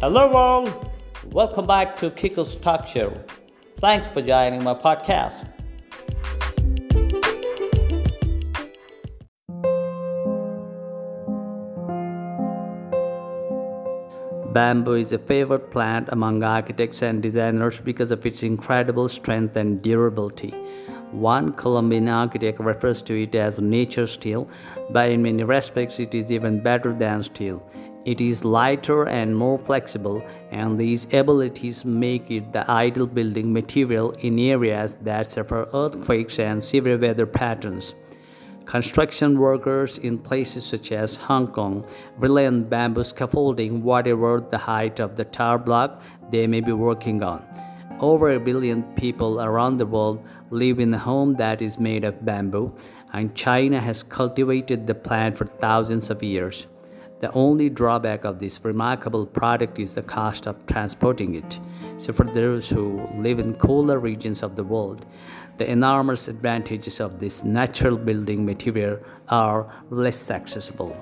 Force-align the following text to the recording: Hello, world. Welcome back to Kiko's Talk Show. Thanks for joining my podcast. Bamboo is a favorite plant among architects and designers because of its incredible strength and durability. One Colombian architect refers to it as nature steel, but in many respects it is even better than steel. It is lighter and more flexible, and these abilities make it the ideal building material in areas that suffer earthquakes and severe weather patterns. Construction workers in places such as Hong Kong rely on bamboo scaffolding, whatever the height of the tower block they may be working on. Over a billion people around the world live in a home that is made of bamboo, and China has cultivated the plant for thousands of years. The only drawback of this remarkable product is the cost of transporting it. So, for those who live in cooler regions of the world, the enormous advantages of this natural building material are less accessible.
Hello, 0.00 0.32
world. 0.32 0.90
Welcome 1.26 1.66
back 1.66 1.94
to 1.98 2.08
Kiko's 2.08 2.56
Talk 2.56 2.86
Show. 2.86 3.12
Thanks 3.80 4.08
for 4.08 4.22
joining 4.22 4.64
my 4.64 4.72
podcast. 4.72 5.46
Bamboo 14.54 14.94
is 14.94 15.12
a 15.12 15.18
favorite 15.18 15.70
plant 15.70 16.08
among 16.10 16.42
architects 16.44 17.02
and 17.02 17.22
designers 17.22 17.78
because 17.78 18.10
of 18.10 18.24
its 18.24 18.42
incredible 18.42 19.06
strength 19.06 19.54
and 19.56 19.82
durability. 19.82 20.54
One 21.10 21.52
Colombian 21.52 22.08
architect 22.08 22.58
refers 22.58 23.02
to 23.02 23.22
it 23.22 23.34
as 23.34 23.60
nature 23.60 24.06
steel, 24.06 24.48
but 24.88 25.10
in 25.10 25.20
many 25.20 25.44
respects 25.44 26.00
it 26.00 26.14
is 26.14 26.32
even 26.32 26.62
better 26.62 26.94
than 26.94 27.22
steel. 27.22 27.62
It 28.06 28.22
is 28.22 28.46
lighter 28.46 29.06
and 29.06 29.36
more 29.36 29.58
flexible, 29.58 30.22
and 30.50 30.78
these 30.78 31.04
abilities 31.12 31.84
make 31.84 32.30
it 32.30 32.50
the 32.50 32.68
ideal 32.70 33.06
building 33.06 33.52
material 33.52 34.12
in 34.12 34.38
areas 34.38 34.96
that 35.02 35.30
suffer 35.30 35.68
earthquakes 35.74 36.38
and 36.38 36.64
severe 36.64 36.96
weather 36.96 37.26
patterns. 37.26 37.94
Construction 38.64 39.38
workers 39.38 39.98
in 39.98 40.16
places 40.16 40.64
such 40.64 40.92
as 40.92 41.16
Hong 41.16 41.48
Kong 41.48 41.84
rely 42.16 42.46
on 42.46 42.64
bamboo 42.64 43.04
scaffolding, 43.04 43.82
whatever 43.82 44.40
the 44.40 44.58
height 44.58 44.98
of 44.98 45.16
the 45.16 45.24
tower 45.24 45.58
block 45.58 46.00
they 46.30 46.46
may 46.46 46.60
be 46.60 46.72
working 46.72 47.22
on. 47.22 47.44
Over 48.00 48.30
a 48.30 48.40
billion 48.40 48.82
people 48.94 49.42
around 49.42 49.76
the 49.76 49.84
world 49.84 50.24
live 50.48 50.80
in 50.80 50.94
a 50.94 50.98
home 50.98 51.34
that 51.34 51.60
is 51.60 51.78
made 51.78 52.04
of 52.04 52.24
bamboo, 52.24 52.72
and 53.12 53.34
China 53.34 53.78
has 53.78 54.02
cultivated 54.02 54.86
the 54.86 54.94
plant 54.94 55.36
for 55.36 55.44
thousands 55.44 56.08
of 56.08 56.22
years. 56.22 56.66
The 57.20 57.30
only 57.32 57.68
drawback 57.68 58.24
of 58.24 58.38
this 58.38 58.64
remarkable 58.64 59.26
product 59.26 59.78
is 59.78 59.94
the 59.94 60.02
cost 60.02 60.46
of 60.46 60.64
transporting 60.66 61.34
it. 61.34 61.60
So, 61.98 62.14
for 62.14 62.24
those 62.24 62.66
who 62.68 63.06
live 63.18 63.38
in 63.38 63.54
cooler 63.56 63.98
regions 63.98 64.42
of 64.42 64.56
the 64.56 64.64
world, 64.64 65.04
the 65.58 65.70
enormous 65.70 66.28
advantages 66.28 66.98
of 66.98 67.20
this 67.20 67.44
natural 67.44 67.98
building 67.98 68.46
material 68.46 68.98
are 69.28 69.70
less 69.90 70.30
accessible. 70.30 70.96